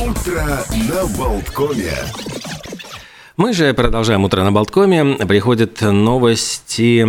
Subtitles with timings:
[0.00, 1.92] Утро на Болткоме.
[3.36, 5.16] Мы же продолжаем «Утро на Болткоме».
[5.26, 7.04] Приходят новости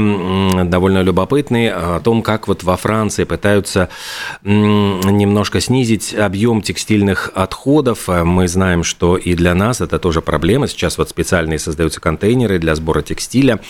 [0.66, 3.88] довольно любопытные о том, как вот во Франции пытаются
[4.44, 8.10] немножко снизить объем текстильных отходов.
[8.10, 10.68] Мы знаем, что и для нас это тоже проблема.
[10.68, 13.62] Сейчас вот специальные создаются контейнеры для сбора текстиля.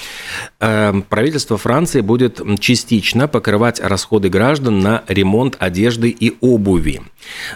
[0.60, 7.04] Э, правительство Франции будет частично покрывать расходы граждан на ремонт одежды и обуви.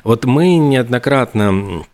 [0.03, 1.85] Вот мы неоднократно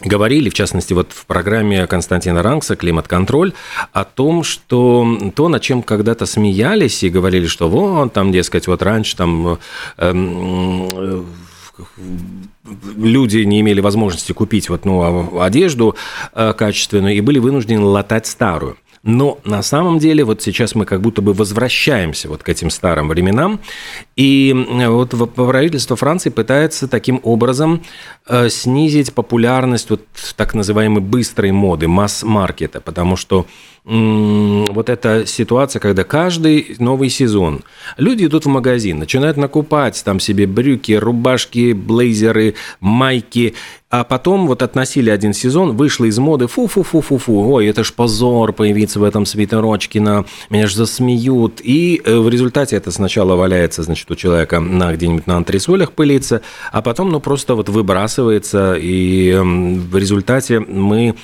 [0.00, 3.52] говорили, в частности, вот в программе Константина Рангса «Климат-контроль»,
[3.92, 8.82] о том, что то, над чем когда-то смеялись и говорили, что вот, там, дескать, вот
[8.82, 9.58] раньше там
[9.96, 11.22] эм, э,
[12.96, 15.96] люди не имели возможности купить вот, ну, одежду
[16.34, 18.76] э, качественную и были вынуждены латать старую.
[19.06, 23.08] Но на самом деле вот сейчас мы как будто бы возвращаемся вот к этим старым
[23.08, 23.60] временам,
[24.16, 24.52] и
[24.88, 27.84] вот правительство Франции пытается таким образом
[28.26, 30.02] э, снизить популярность вот
[30.34, 33.46] так называемой быстрой моды, масс-маркета, потому что
[33.86, 37.62] вот эта ситуация, когда каждый новый сезон
[37.96, 43.54] люди идут в магазин, начинают накупать там себе брюки, рубашки, блейзеры, майки,
[43.88, 48.98] а потом вот относили один сезон, вышло из моды, фу-фу-фу-фу-фу, ой, это ж позор появиться
[48.98, 51.60] в этом свитерочке, на меня ж засмеют.
[51.62, 56.42] И э, в результате это сначала валяется, значит, у человека на где-нибудь на антресолях пылится,
[56.72, 61.14] а потом, ну, просто вот выбрасывается, и в результате мы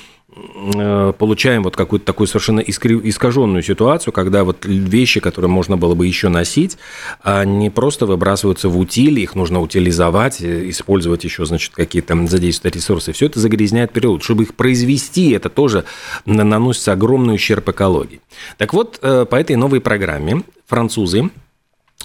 [1.19, 6.29] получаем вот какую-то такую совершенно искаженную ситуацию, когда вот вещи, которые можно было бы еще
[6.29, 6.77] носить,
[7.21, 13.11] они просто выбрасываются в утиль, их нужно утилизовать, э, использовать еще, значит, какие-то задействовать ресурсы.
[13.11, 14.23] Все это загрязняет природу.
[14.23, 15.85] Чтобы их произвести, это тоже
[16.25, 18.21] наносится огромный ущерб экологии.
[18.57, 21.29] Так вот, э, по этой новой программе французы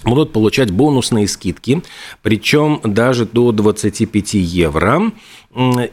[0.03, 1.83] будут получать бонусные скидки,
[2.21, 5.11] причем даже до 25 евро.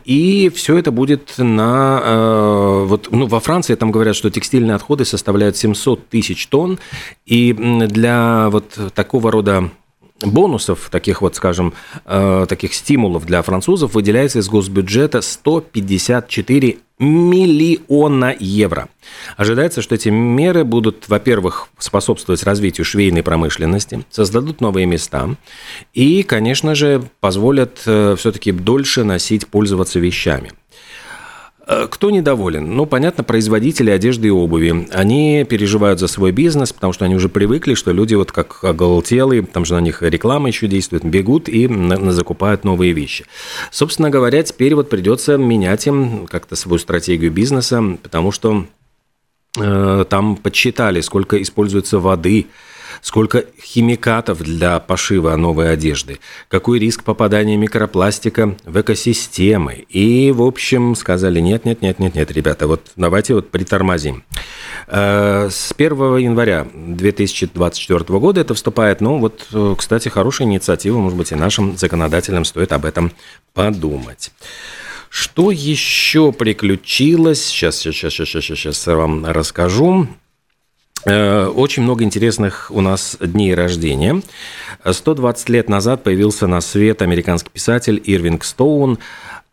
[0.04, 2.00] И все это будет на...
[2.04, 6.78] Э, вот, ну, во Франции там говорят, что текстильные отходы составляют 700 тысяч тонн.
[7.24, 9.70] И для вот такого рода
[10.22, 18.88] бонусов, таких вот, скажем, э, таких стимулов для французов выделяется из госбюджета 154 миллиона евро.
[19.36, 25.28] Ожидается, что эти меры будут, во-первых, способствовать развитию швейной промышленности, создадут новые места
[25.92, 30.52] и, конечно же, позволят э, все-таки дольше носить, пользоваться вещами.
[31.66, 32.76] Э, кто недоволен?
[32.76, 34.88] Ну, понятно, производители одежды и обуви.
[34.92, 39.42] Они переживают за свой бизнес, потому что они уже привыкли, что люди вот как оголтелые,
[39.42, 41.68] там же на них реклама еще действует, бегут и
[42.10, 43.24] закупают новые вещи.
[43.72, 48.66] Собственно говоря, теперь вот придется менять им как-то свою стратегию бизнеса, потому что
[49.58, 52.46] э, там подсчитали, сколько используется воды,
[53.00, 56.18] сколько химикатов для пошива новой одежды,
[56.48, 59.84] какой риск попадания микропластика в экосистемы.
[59.88, 64.24] И, в общем, сказали, нет, нет, нет, нет, нет, ребята, вот давайте вот притормозим.
[64.88, 71.32] Э, с 1 января 2024 года это вступает, ну вот, кстати, хорошая инициатива, может быть,
[71.32, 73.12] и нашим законодателям стоит об этом
[73.54, 74.30] подумать.
[75.08, 77.46] Что еще приключилось?
[77.46, 80.08] Сейчас, сейчас, сейчас, сейчас, сейчас вам расскажу.
[81.06, 84.22] Э, очень много интересных у нас дней рождения.
[84.84, 88.98] 120 лет назад появился на свет американский писатель Ирвинг Стоун.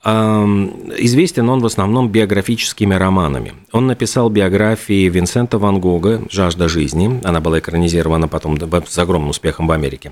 [0.03, 3.53] Известен он в основном биографическими романами.
[3.71, 7.21] Он написал биографии Винсента Ван Гога «Жажда жизни».
[7.23, 10.11] Она была экранизирована потом с огромным успехом в Америке.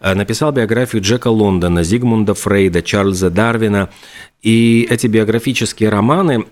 [0.00, 3.88] Э, написал биографию Джека Лондона, Зигмунда Фрейда, Чарльза Дарвина
[4.44, 6.44] и эти биографические романы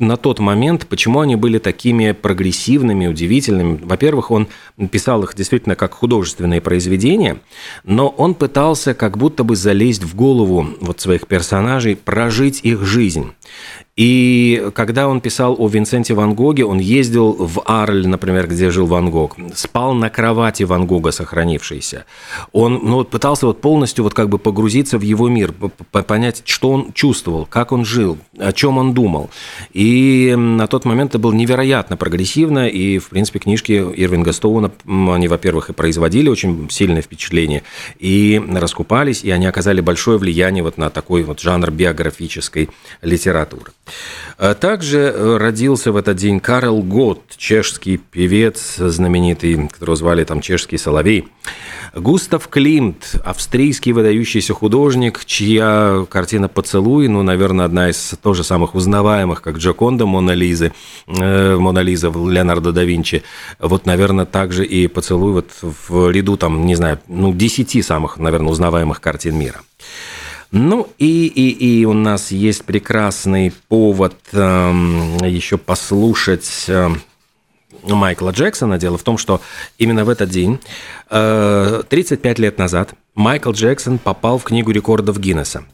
[0.00, 3.78] на тот момент, почему они были такими прогрессивными, удивительными?
[3.80, 4.48] Во-первых, он
[4.90, 7.38] писал их действительно как художественные произведения,
[7.84, 13.32] но он пытался как будто бы залезть в голову вот своих персонажей, прожить их жизнь.
[13.96, 18.86] И когда он писал о Винсенте Ван Гоге, он ездил в Арль, например, где жил
[18.86, 22.04] Ван Гог, спал на кровати Ван Гога, сохранившейся.
[22.52, 25.54] Он ну, вот пытался вот полностью вот как бы погрузиться в его мир,
[26.06, 29.30] понять, что он чувствовал, как он жил, о чем он думал.
[29.72, 35.28] И на тот момент это было невероятно прогрессивно, и, в принципе, книжки Ирвинга Стоуна, они,
[35.28, 37.62] во-первых, и производили очень сильное впечатление,
[38.00, 42.70] и раскупались, и они оказали большое влияние вот на такой вот жанр биографической
[43.02, 43.70] литературы.
[44.36, 50.40] А также э, родился в этот день Карл Гот, чешский певец знаменитый, которого звали там
[50.40, 51.28] чешский соловей.
[51.94, 59.40] Густав Климт, австрийский выдающийся художник, чья картина «Поцелуй», ну, наверное, одна из тоже самых узнаваемых,
[59.40, 60.72] как Джоконда Мона Лизы,
[61.06, 63.22] э, Мона Лиза Леонардо да Винчи.
[63.60, 68.50] Вот, наверное, также и «Поцелуй» вот в ряду, там, не знаю, ну, десяти самых, наверное,
[68.50, 69.60] узнаваемых картин мира.
[70.56, 74.38] Ну и, и, и у нас есть прекрасный повод э,
[75.26, 76.66] еще послушать...
[76.68, 76.90] Э,
[77.82, 78.78] Майкла Джексона.
[78.78, 79.42] Дело в том, что
[79.76, 80.58] именно в этот день,
[81.10, 85.64] 35 э, лет назад, Майкл Джексон попал в Книгу рекордов Гиннесса.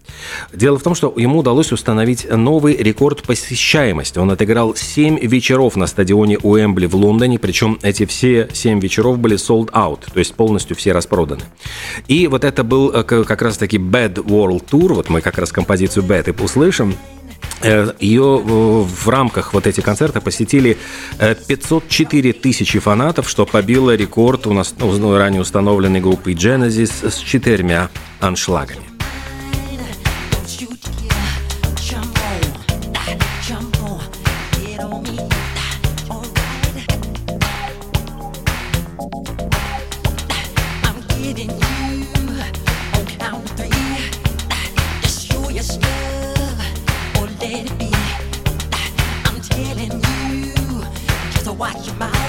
[0.53, 4.19] Дело в том, что ему удалось установить новый рекорд посещаемости.
[4.19, 9.37] Он отыграл 7 вечеров на стадионе Уэмбли в Лондоне, причем эти все 7 вечеров были
[9.37, 11.43] sold out, то есть полностью все распроданы.
[12.09, 16.05] И вот это был э, как раз-таки Bad World Tour, вот мы как раз композицию
[16.05, 16.95] Bad и услышим,
[17.63, 20.79] Ее э, в рамках вот этих концертов посетили
[21.19, 27.19] 504 э, тысячи фанатов, что побило рекорд у нас ну, ранее установленной группой Genesis с
[27.19, 27.91] четырьмя
[28.21, 28.90] аншлагами.
[51.61, 52.20] watch your mouth.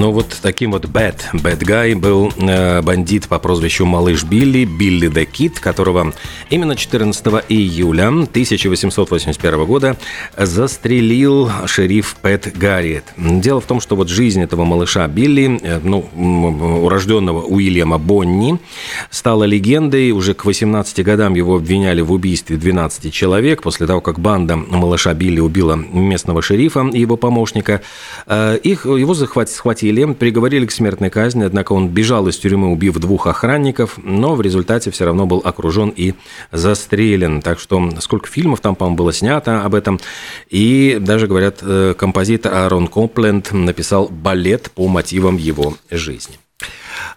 [0.00, 5.10] Ну вот таким вот bad, bad guy был э, бандит по прозвищу Малыш Билли, Билли
[5.10, 6.14] the Kid, которого
[6.48, 9.98] именно 14 июля 1881 года
[10.38, 13.04] застрелил шериф Пэт Гарриет.
[13.18, 16.08] Дело в том, что вот жизнь этого малыша Билли, э, ну,
[16.82, 18.58] урожденного Уильяма Бонни,
[19.10, 20.12] стала легендой.
[20.12, 23.60] Уже к 18 годам его обвиняли в убийстве 12 человек.
[23.60, 27.82] После того, как банда малыша Билли убила местного шерифа и его помощника,
[28.26, 32.94] э, их, его схватили схватили, приговорили к смертной казни, однако он бежал из тюрьмы, убив
[32.98, 36.14] двух охранников, но в результате все равно был окружен и
[36.52, 37.42] застрелен.
[37.42, 40.00] Так что сколько фильмов там, по-моему, было снято об этом.
[40.48, 46.36] И даже, говорят, э, композитор Аарон Компленд написал балет по мотивам его жизни.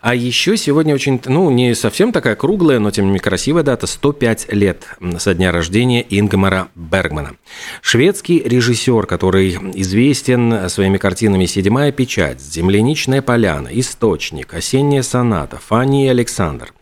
[0.01, 3.88] А еще сегодня очень, ну, не совсем такая круглая, но тем не менее красивая дата,
[3.88, 4.85] 105 лет
[5.18, 7.35] со дня рождения Ингмара Бергмана.
[7.81, 16.09] Шведский режиссер, который известен своими картинами «Седьмая печать», «Земляничная поляна», «Источник», «Осенняя соната», «Фанни и
[16.09, 16.73] Александр».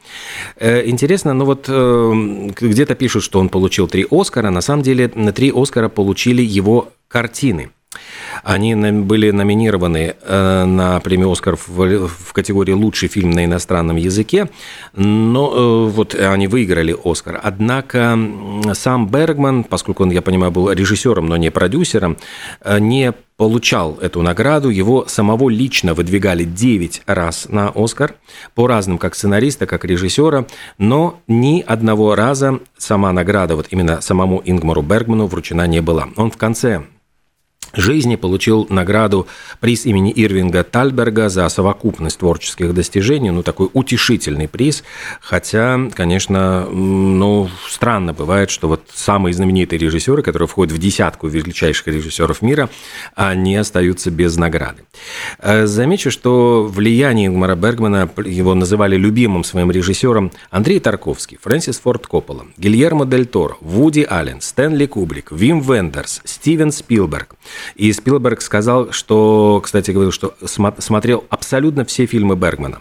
[0.58, 4.50] Э, интересно, ну вот э, где-то пишут, что он получил три Оскара.
[4.50, 7.72] На самом деле, три Оскара получили его картины–
[8.44, 14.50] они были номинированы э, на премию «Оскар» в категории «Лучший фильм на иностранном языке»,
[14.94, 17.40] но э, вот они выиграли «Оскар».
[17.42, 18.18] Однако
[18.74, 22.18] сам Бергман, поскольку он, я понимаю, был режиссером, но не продюсером,
[22.62, 24.70] э, не получал эту награду.
[24.70, 28.14] Его самого лично выдвигали 9 раз на «Оскар»,
[28.54, 30.46] по разным как сценариста, как режиссера,
[30.78, 36.10] но ни одного раза сама награда, вот именно самому Ингмару Бергману вручена не была.
[36.18, 36.84] Он в конце
[37.74, 39.28] жизни получил награду,
[39.60, 44.84] приз имени Ирвинга Тальберга за совокупность творческих достижений, ну, такой утешительный приз,
[45.22, 51.88] хотя, конечно, ну, странно бывает, что вот самые знаменитые режиссеры, которые входят в десятку величайших
[51.88, 52.70] режиссеров мира,
[53.16, 54.84] они остаются без награды.
[55.40, 62.08] Э, замечу, что влияние Ингмара Бергмана, его называли любимым своим режиссером Андрей Тарковский, Фрэнсис Форд
[62.08, 67.36] Коппола, Гильермо Дель Торо, Вуди Аллен, Стэнли Кубрик, Вим Вендерс, Стивен Спилберг–
[67.76, 72.80] И Спилберг сказал, что, кстати, говорил, что смотрел абсолютно все фильмы Бергмана.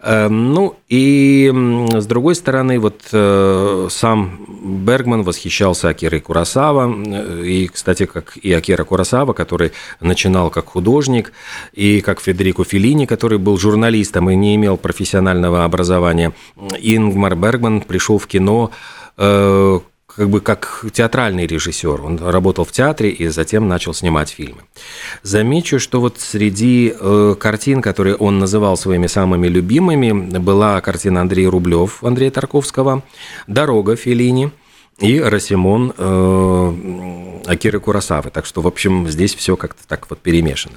[0.00, 1.52] Эм, ну и
[1.94, 4.46] с другой стороны, вот э, сам
[4.84, 11.32] Бергман восхищался Акирой Курасава, э, и, кстати, как и Акира Курасава, который начинал как художник,
[11.72, 16.32] и как Федерико Феллини, который был журналистом и не имел профессионального образования.
[16.78, 18.70] Ингмар Бергман пришел в кино
[19.16, 19.80] э,
[20.16, 22.02] как бы как театральный режиссер.
[22.02, 24.62] Он работал в театре и затем начал снимать фильмы.
[25.22, 31.50] Замечу, что вот среди э, картин, которые он называл своими самыми любимыми, была картина Андрея
[31.50, 33.02] Рублев, Андрея Тарковского,
[33.46, 34.50] «Дорога» Феллини
[35.00, 38.30] и «Росимон» э, Акиры Курасавы.
[38.30, 40.76] Так что, в общем, здесь все как-то так вот перемешано.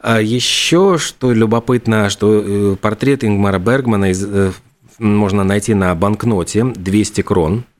[0.00, 4.52] А еще, что любопытно, что э, портрет Ингмара Бергмана из, э,
[4.98, 7.64] можно найти на банкноте 200 крон–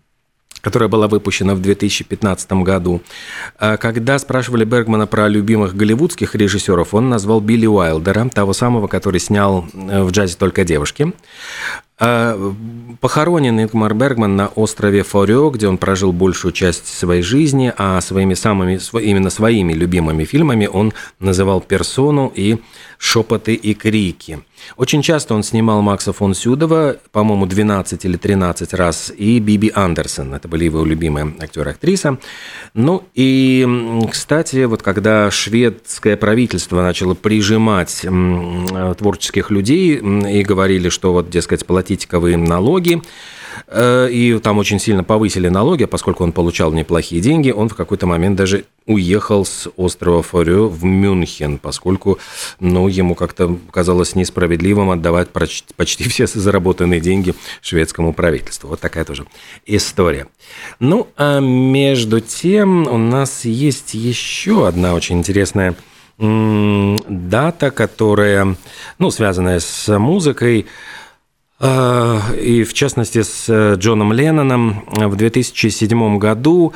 [0.65, 3.03] которая была выпущена в 2015 году.
[3.59, 9.21] А когда спрашивали Бергмана про любимых голливудских режиссеров, он назвал Билли Уайлдера, того самого, который
[9.21, 11.13] снял э, в «Джазе только девушки».
[11.97, 12.37] А,
[13.01, 18.35] похоронен Ингмар Бергман на острове Форё, где он прожил большую часть своей жизни, а своими
[18.35, 22.59] самыми, именно своими любимыми фильмами он называл «Персону» и
[23.07, 24.39] «Шепоты и крики».
[24.79, 30.33] Очень часто он снимал Макса фон Сюдова, по-моему, 12 или 13 раз, и Биби Андерсон.
[30.33, 32.19] Это были его любимые актеры и актриса.
[32.73, 33.69] Ну и,
[34.11, 38.07] кстати, вот когда шведское правительство начало прижимать
[38.97, 43.34] творческих людей и говорили, что вот, дескать, платить ковые налоги, Э,
[43.73, 48.37] и там очень сильно повысили налоги, поскольку он получал неплохие деньги, он в какой-то момент
[48.37, 52.19] даже уехал с острова Форё в Мюнхен, поскольку
[52.61, 58.69] ну, ему как-то казалось несправедливым отдавать почти все заработанные деньги шведскому правительству.
[58.69, 59.27] Вот такая тоже
[59.67, 60.27] история.
[60.81, 65.75] Ну, а между тем у нас есть еще одна очень интересная
[66.17, 68.57] дата, которая,
[68.99, 70.69] ну, связанная с музыкой, Э,
[71.61, 76.73] и в частности с э, Джоном Ленноном в 2007 году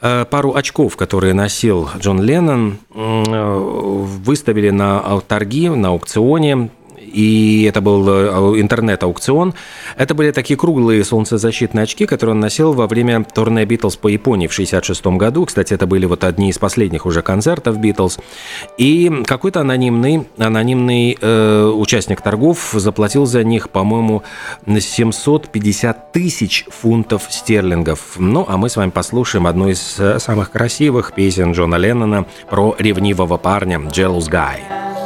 [0.00, 6.70] э, пару очков, которые носил Джон Леннон, выставили на торги, на аукционе
[7.12, 9.54] и это был э, интернет-аукцион.
[9.96, 14.46] Это были такие круглые солнцезащитные очки, которые он носил во время турне Битлз по Японии
[14.46, 15.46] в 1966 году.
[15.46, 18.18] Кстати, это были вот одни из последних уже концертов Битлз.
[18.78, 24.22] И какой-то анонимный, анонимный э, участник торгов заплатил за них, по-моему,
[24.66, 28.16] 750 тысяч фунтов стерлингов.
[28.18, 32.74] Ну, а мы с вами послушаем одну из э, самых красивых песен Джона Леннона про
[32.78, 35.01] ревнивого парня «Jealous Guy».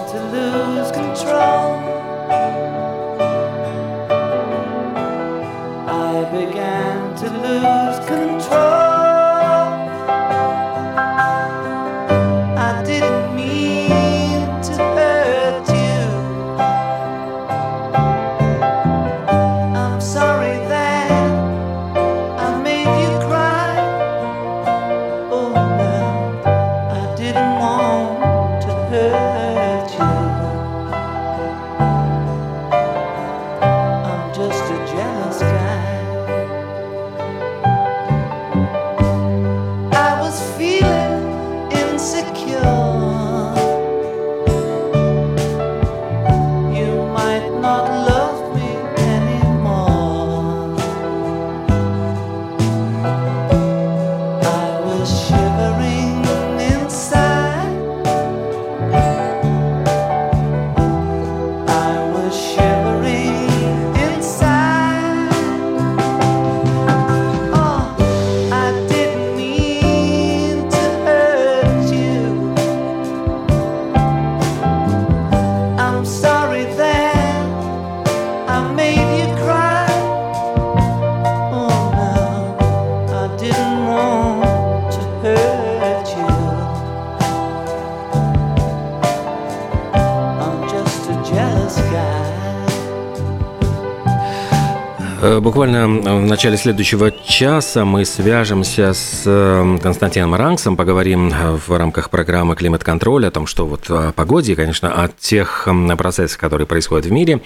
[95.46, 102.56] Буквально в начале следующего часа мы свяжемся с эм, Константином Ранксом, поговорим в рамках программы
[102.56, 107.42] «Климат-контроль» о том, что вот о погоде, конечно, о тех процессах, которые происходят в мире.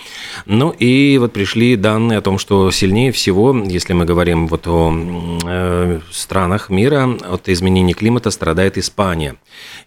[0.47, 4.95] Ну и вот пришли данные о том, что сильнее всего, если мы говорим вот о
[5.45, 9.37] э, странах мира, от изменений климата страдает Испания.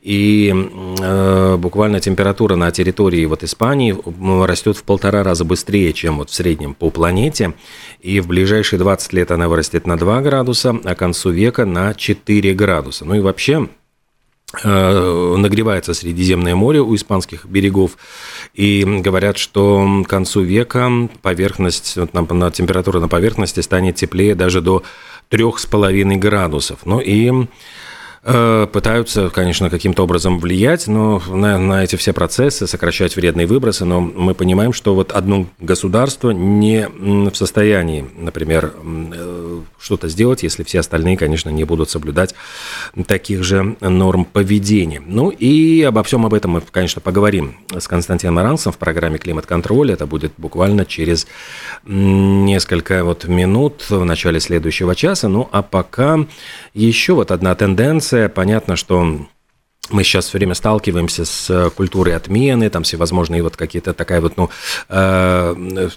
[0.04, 3.98] И э, буквально температура на территории вот Испании
[4.46, 7.54] растет в полтора раза быстрее, чем вот в среднем по планете
[8.04, 11.96] и в ближайшие 20 лет она вырастет на 2 градуса, а к концу века на
[11.96, 13.06] 4 градуса.
[13.06, 13.68] Ну и вообще
[14.62, 17.98] Э, нагревается Средиземное море у испанских берегов,
[18.54, 24.62] и говорят, что к концу века поверхность, вот, на, температура на поверхности станет теплее даже
[24.62, 24.84] до
[25.32, 26.80] 3,5 градусов.
[26.86, 27.48] Ну и
[28.24, 34.00] пытаются, конечно, каким-то образом влиять но на, на эти все процессы, сокращать вредные выбросы, но
[34.00, 40.80] мы понимаем, что вот одно государство не в состоянии, например, э, что-то сделать, если все
[40.80, 42.36] остальные, конечно, не будут соблюдать
[43.08, 45.02] таких же норм поведения.
[45.06, 49.92] Ну и обо всем об этом мы, конечно, поговорим с Константином Аранцем в программе «Климат-контроль».
[49.92, 51.28] Это будет буквально через
[51.86, 55.28] несколько вот минут в начале следующего часа.
[55.28, 56.20] Ну а пока
[56.74, 58.13] еще вот одна тенденция.
[58.34, 59.28] Понятно, что
[59.90, 64.38] мы сейчас все время сталкиваемся с э, культурой отмены, там всевозможные вот какие-то такая вот,
[64.38, 64.50] ну,
[64.88, 65.90] э,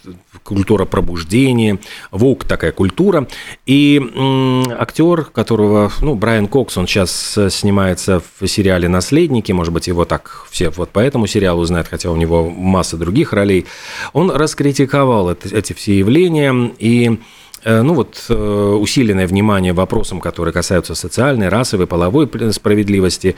[0.43, 1.79] культура пробуждения,
[2.11, 3.29] вук такая культура.
[3.65, 9.73] И э, актер, которого, ну, Брайан Кокс, он сейчас э, снимается в сериале «Наследники», может
[9.73, 13.67] быть, его так все вот по этому сериалу знают, хотя у него масса других ролей,
[14.13, 16.73] он раскритиковал это, эти все явления.
[16.81, 23.35] И Э, ну вот э, усиленное внимание вопросам, которые касаются социальной, расовой, половой справедливости.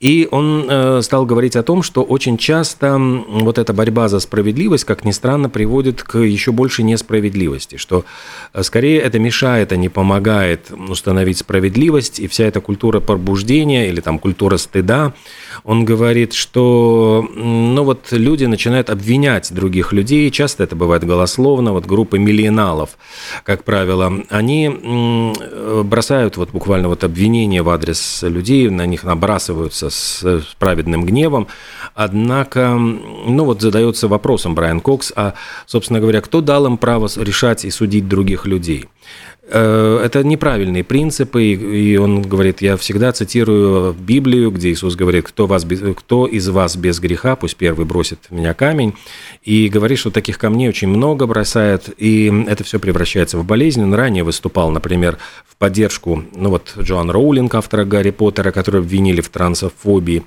[0.00, 4.84] И он э, стал говорить о том, что очень часто вот эта борьба за справедливость,
[4.84, 8.04] как ни странно, приводит к еще большей несправедливости, что
[8.62, 14.18] скорее это мешает, а не помогает установить справедливость, и вся эта культура пробуждения или там
[14.18, 15.12] культура стыда,
[15.64, 21.86] он говорит, что ну вот люди начинают обвинять других людей, часто это бывает голословно, вот
[21.86, 22.98] группы миллионалов,
[23.44, 25.34] как правило, они
[25.84, 30.24] бросают вот буквально вот обвинения в адрес людей, на них набрасываются с
[30.58, 31.48] праведным гневом,
[31.94, 35.34] однако, ну вот задается вопросом Брайан Кокс, а,
[35.66, 38.88] собственно говоря, кто дал им право решать и судить других людей?
[39.50, 45.46] Э, это неправильные принципы, и он говорит, я всегда цитирую Библию, где Иисус говорит, кто,
[45.46, 48.94] вас, кто из вас без греха, пусть первый бросит в меня камень,
[49.42, 53.82] и говорит, что таких камней очень много бросает, и это все превращается в болезнь.
[53.82, 59.22] Он ранее выступал, например, в поддержку, ну вот Джоан Роулинг, автора Гарри Поттера, которого обвинили
[59.22, 60.24] в трансофобии.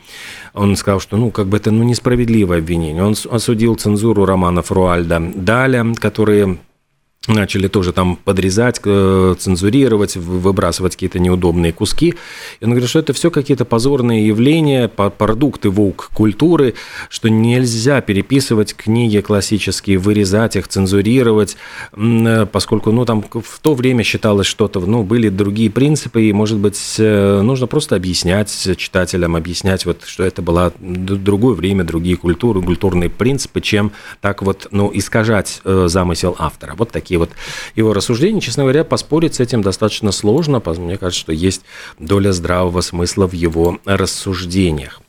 [0.56, 3.04] Он сказал, что ну как бы это ну, несправедливое обвинение.
[3.04, 6.58] Он осудил цензуру романов Руальда Даля, которые
[7.28, 12.16] начали тоже там подрезать, э, цензурировать, выбрасывать какие-то неудобные куски.
[12.60, 16.74] И он говорит, что это все какие-то позорные явления, продукты вук-культуры,
[17.10, 21.58] что нельзя переписывать книги классические, вырезать их, цензурировать,
[21.96, 26.58] э, поскольку, ну, там в то время считалось что-то, ну, были другие принципы, и, может
[26.58, 32.64] быть, э, нужно просто объяснять читателям, объяснять, вот, что это было другое время, другие культуры,
[32.64, 36.74] культурные принципы, чем так вот, ну, искажать замысел автора.
[36.78, 37.32] Вот такие такие вот
[37.76, 38.40] его рассуждения.
[38.40, 40.62] Честно говоря, поспорить с этим достаточно сложно.
[40.66, 41.64] Мне кажется, что есть
[42.00, 45.02] доля здравого смысла в его рассуждениях.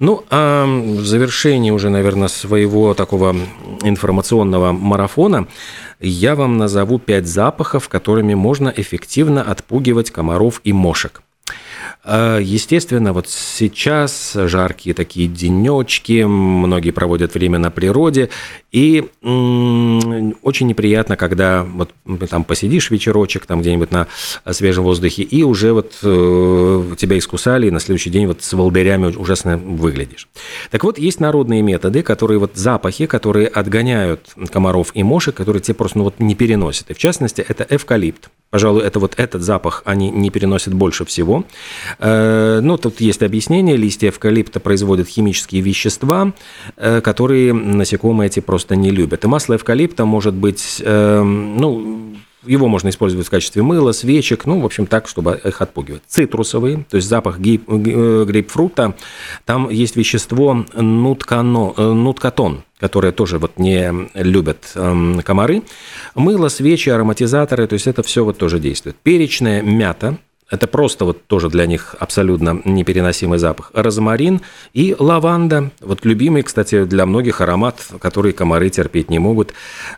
[0.00, 3.36] Ну, а в завершении уже, наверное, своего такого
[3.82, 5.48] информационного марафона
[6.00, 11.20] я вам назову пять запахов, которыми можно эффективно отпугивать комаров и мошек.
[12.04, 18.30] А, естественно, вот сейчас жаркие такие денечки, многие проводят время на природе,
[18.70, 21.90] и очень неприятно, когда вот
[22.28, 24.06] там посидишь вечерочек там где-нибудь на
[24.50, 29.06] свежем воздухе, и уже вот э, тебя искусали, и на следующий день вот с волдырями
[29.06, 30.28] ужасно выглядишь.
[30.70, 35.74] Так вот, есть народные методы, которые вот запахи, которые отгоняют комаров и мошек, которые те
[35.74, 36.90] просто ну, вот не переносят.
[36.90, 38.30] И в частности, это эвкалипт.
[38.50, 41.37] Пожалуй, это вот этот запах они не переносят больше всего.
[41.98, 43.76] Э, ну, тут есть объяснение.
[43.76, 46.32] Листья эвкалипта производят химические вещества,
[46.76, 49.24] э, которые насекомые эти просто не любят.
[49.24, 54.60] И масло эвкалипта может быть, э, ну, его можно использовать в качестве мыла, свечек, ну,
[54.60, 56.02] в общем, так, чтобы их отпугивать.
[56.06, 58.94] Цитрусовые, то есть запах грейпфрута,
[59.44, 65.62] там есть вещество нуткано, нуткатон, которое тоже вот не любят эм, комары.
[66.14, 68.96] Мыло, свечи, ароматизаторы, то есть это все вот тоже действует.
[68.96, 70.18] Перечная мята,
[70.50, 73.70] это просто вот тоже для них абсолютно непереносимый запах.
[73.74, 74.40] Розмарин
[74.72, 75.70] и лаванда.
[75.80, 79.52] Вот любимый, кстати, для многих аромат, который комары терпеть не могут.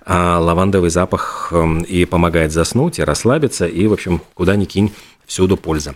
[0.04, 4.92] А лавандовый запах эм, и помогает заснуть, и расслабиться, и, в общем, куда ни кинь,
[5.26, 5.94] всюду польза.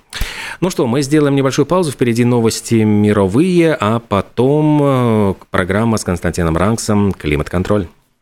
[0.61, 1.91] Ну что, мы сделаем небольшую паузу.
[1.91, 7.89] Впереди новости мировые, а потом э, программа с Константином Ранксом «Климат-контроль».